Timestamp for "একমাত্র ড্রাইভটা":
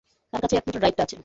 0.57-1.03